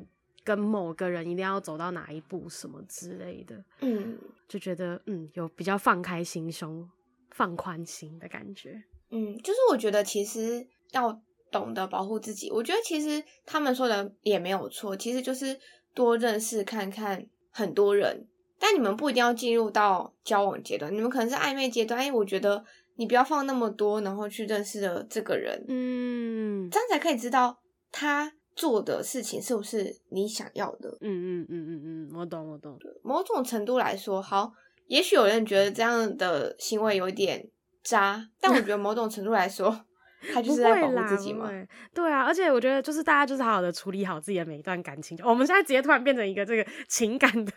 [0.46, 6.87] 跟某个人一定要走到哪一步什么之类的，嗯，就觉得嗯有比较放开心胸、
[7.31, 11.18] 放宽心的感觉，嗯，就是我觉得其实要
[11.50, 12.50] 懂得保护自己。
[12.50, 15.59] 我觉得其实他们说的也没有错，其实就是
[15.94, 22.01] 多认识看看很多人，但你们不一定要进入到交往阶段，你们可能是暧昧阶段。
[22.01, 22.64] 哎，我觉得
[22.97, 27.59] 你不要放那么多，然后去认识了这个人，嗯，这样才可以知道
[27.90, 28.33] 他。
[28.57, 30.88] 做的事情是不是你想要的？
[31.01, 32.79] 嗯嗯嗯嗯嗯，我懂我懂。
[33.03, 34.53] 某种程度来说，好，
[34.87, 37.45] 也许有人觉得这样的行为有点
[37.83, 39.85] 渣，但我觉得某种程度来说，
[40.33, 41.51] 他就是在保护自己嘛。
[41.93, 45.19] 对啊，而且我觉得就是大家就是好好的处理好自己的每一段感情。
[45.25, 47.53] 我们现在直接突然变成一个这个情感的。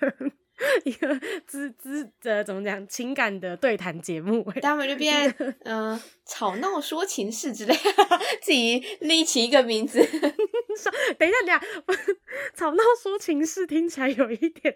[0.85, 5.29] 一个滋滋的怎么讲情感的对谈节目，他们就变
[5.65, 7.75] 嗯、呃、吵闹说情事之类，
[8.41, 9.99] 自己立起一个名字。
[11.17, 11.61] 等一下，等一下，
[12.55, 14.75] 吵闹说情事听起来有一点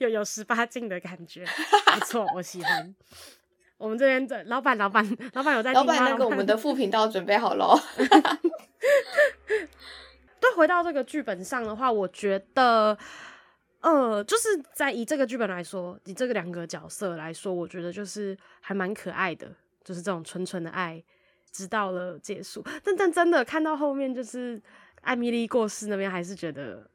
[0.00, 1.44] 有有十八禁的感觉，
[1.94, 2.94] 不错，我喜欢。
[3.78, 5.94] 我们这边的老板，老板，老板有在听吗？
[5.94, 7.82] 老板，那个我们的副频道准备好了。
[10.38, 12.98] 对，回到这个剧本上的话，我觉得。
[13.82, 21.02] 呃，就是在以这个剧本来说，以这个两个角色来说，我觉得就是还蛮可爱的，就是这种纯纯的爱，
[21.50, 22.64] 直到了结束。
[22.84, 24.62] 但但真的看到后面，就是
[25.02, 26.88] 艾米丽过世那边，还是觉得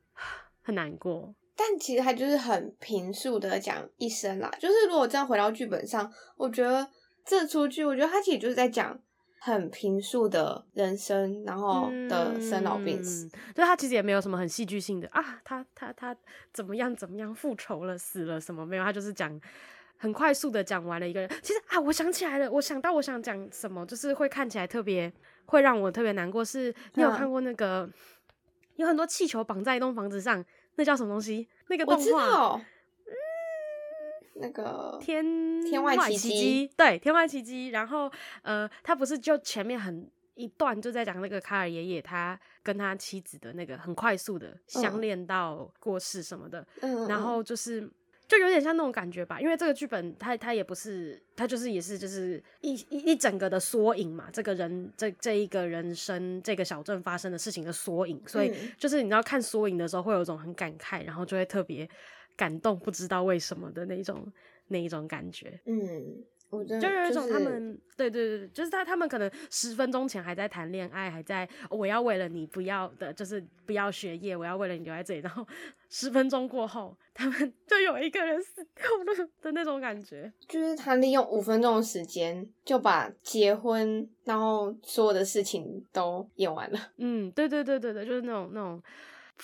[0.61, 1.35] 很难过。
[1.55, 4.49] 但其实他就是很平素的讲一生啦。
[4.59, 6.87] 就是如果这样回到剧本上，我觉得
[7.25, 8.99] 这出剧，我觉得他其实就是在讲。
[9.39, 16.15] 很平素的人生，然后的生老病死，嗯，对，他其实也没有什么很戏剧性的啊，他他他
[16.51, 19.39] 怎么样怎么样复仇了，死了什么没有，他就是讲
[19.97, 21.29] 很快速的讲完了一个人。
[21.41, 25.11] 其实啊，我想起来了，我想到我想讲什么，就是会看起来特别
[25.45, 26.43] 会让我特别难过。
[26.43, 27.93] 是你有看过那个、嗯、
[28.77, 30.43] 有很多气球绑在一栋房子上，
[30.75, 31.47] 那叫什么东西？
[31.67, 32.59] 那个动画。
[34.39, 37.69] 那个天天外奇迹，对，天外奇迹。
[37.69, 46.65] 然后，呃，他不是就前面很一段就在讲那个卡尔爷爷，他跟他妻子的那个很快速的相恋到过世什么的。
[46.81, 47.89] 嗯，然后就是
[48.27, 61.89] 就有点像那种感觉吧，因为这个剧本他他也不是，他就是也是就是一一一整个的缩影嘛，这个人这这一个人生这个小镇发生的事情的缩影，所以就是你知道看缩影的时候会有一种很感慨，然后就会特别。
[62.37, 64.31] 感动不知道为什么的那种
[64.67, 75.45] 那一种感觉，嗯，我觉得就有一种他们，就是、对对对，就是他他们可能十分钟前还在谈恋爱，还在我要为了你不要的，就是不要学业，我要为了你留在这里， 然后
[75.89, 88.81] 十分钟过后，他们就有一个人死掉了的那种感觉，就是他利用五分钟的时间就把结婚，然后所有的事情都演完了，嗯，对对对对对，就是那种那种。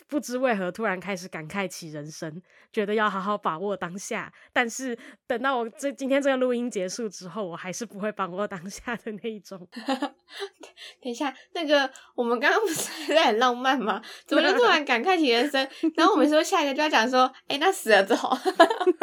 [0.08, 4.32] 不知为何突然开始感慨起人生，觉得要好好把握当下。
[4.52, 9.68] 但是等到我这今天这个录音结束之后，我还是不会把握当下的那一种。
[11.02, 14.02] 等一下，那个我们刚刚不是还 在很浪漫吗？
[14.26, 15.68] 怎么就突然感慨起人生？
[15.96, 18.36] 然后我们说下一个就要讲说，哎、欸，那死了之后，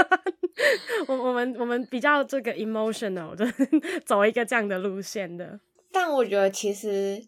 [1.07, 3.47] 我我们我们比较这个 emotional 的
[4.05, 5.61] 走一个这样的路线的。
[5.93, 7.25] 但我觉得其实，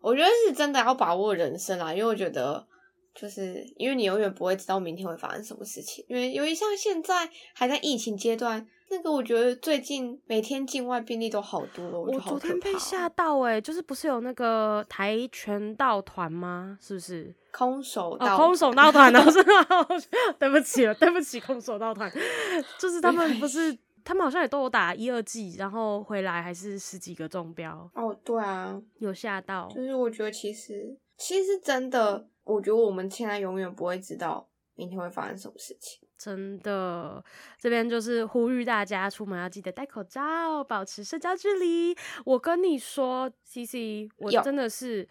[0.00, 2.68] 我觉得是真的要把握人生啦，因为我觉得。
[3.14, 16.76] 就是因为你永远不会知道明天会发生什么事情，因为由于像现在还在疫情阶段，那个我觉得最近每天境外病例都好多了，我，我昨天被吓到哎、欸，就是不是有那个跆拳道团吗？
[16.80, 18.36] 是不是空手道、哦？
[18.36, 19.30] 空手道团啊？
[19.30, 19.86] 是吗？
[20.40, 22.10] 对不起了，对不起，空手道团，
[22.80, 27.88] 就是他们不是， 他们好像也都有打一二季，然后回来还是十几个中标。
[27.94, 32.26] 哦，对啊，有吓到，就是我觉得其实其实真的。
[32.44, 36.06] 我觉得我们现在永远不会知道明天会发生什么事情。
[36.16, 37.22] 真的，
[37.58, 41.94] 这边就是呼吁大家出门要记得戴口罩，保持社交距离。
[42.24, 45.06] 我跟你说，CC，我真的是，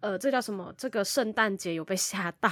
[0.00, 0.72] 呃，这叫什么？
[0.78, 2.48] 这个圣诞节有被吓到，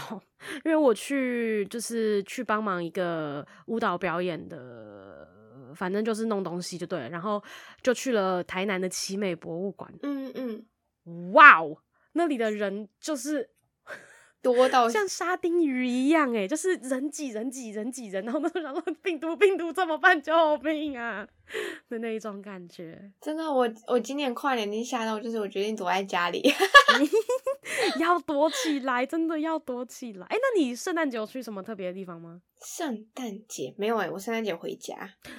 [0.64, 5.26] 因为我去就是去帮忙一个舞蹈表演的，
[5.74, 7.42] 反正就是弄东西就对了，然后
[7.82, 9.90] 就去了台南的奇美博物馆。
[10.02, 11.78] 嗯嗯，哇哦，
[12.12, 13.48] 那里的人就是。
[14.42, 20.20] 多到像沙丁鱼一样，哎，就是人挤人挤人挤人，然后那时候想说病毒病毒怎么办？
[20.20, 21.26] 救命啊！
[21.88, 26.42] 的那一种感觉，真的，我我今年跨年已经吓到，就是我决定躲在家里，
[28.00, 30.26] 要躲起来，真的要躲起来。
[30.26, 32.40] 哎、欸，那你圣诞节有去什么特别的地方吗？
[32.64, 34.96] 圣诞节没有哎、欸，我圣诞节回家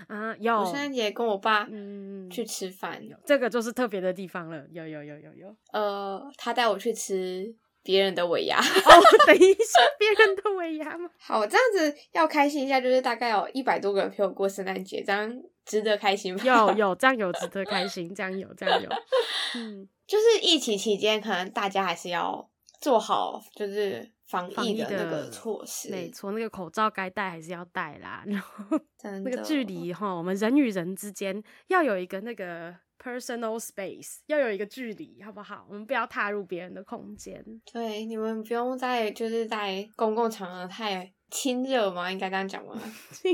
[0.08, 0.60] 啊，有。
[0.60, 4.66] 我圣诞节跟我爸嗯去吃饭，这个就是特别的地方了。
[4.72, 7.56] 有有有有有，呃，他带我去吃。
[7.84, 8.92] 别人的尾牙哦，
[9.28, 11.10] 等一下，别人的尾牙吗？
[11.20, 15.32] 好，这样子要开心一下，就是大概有一百多个人陪我过圣诞节，这样
[15.66, 16.42] 值得开心吗？
[16.44, 18.90] 有有，这样有值得开心，这样有这样有。
[19.56, 25.90] 嗯，就是疫情期间，可能大家还是要做好，就是防疫的那个措施。
[25.92, 28.24] 没错，那个口罩该戴还是要戴啦。
[28.26, 32.74] 然后那个距离哈，我们人与人之间要有一个那个。
[33.04, 35.66] Personal space 要有一个距离，好不好？
[35.68, 37.44] 我们不要踏入别人的空间。
[37.72, 42.10] 对，你们不用在就是在公共场合太亲热嘛？
[42.10, 42.74] 应该这样讲吗？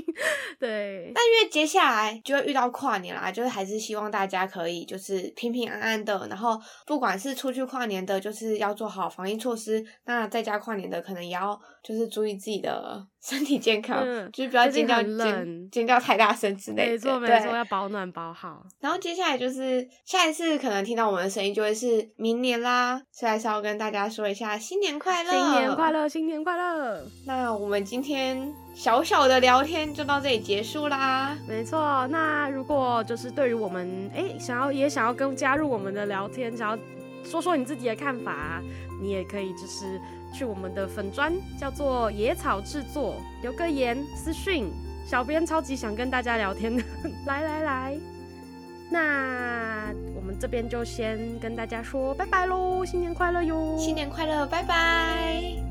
[0.60, 1.12] 对。
[1.14, 13.06] 但因为接下来就会遇到跨年啦，就是还是希望大家可以就是平平安安的，然后不管是出去跨年的，就是要做好防疫措施；那在家跨年的，可能也要就是注意自己的。
[13.22, 16.92] 身体健康，嗯、就是不要尖叫尖尖叫太大声之类的。
[16.92, 18.66] 没错没错，要保暖保好。
[18.80, 27.06] 然后接下来就是下一次可能听到我们的声音就会是明年啦，所以还是要跟大家说一下新年快乐，新年快乐，新年快乐。
[27.26, 31.38] 那我们今天小小的聊天就到这里结束啦。
[31.46, 36.80] 没错，那如果就是对于我们哎、欸、想要也想要跟加入我们的聊天，想要
[37.26, 38.62] 说说你自己的看法，
[39.02, 40.00] 你也可以就是。
[40.32, 44.70] 去我们的粉专叫做野草制作，留个言私讯，
[45.06, 46.84] 小编超级想跟大家聊天的，
[47.26, 47.98] 来来来，
[48.90, 55.69] 那我们这边就先跟大家说拜拜喽，新年快乐哟，新年快乐，拜拜。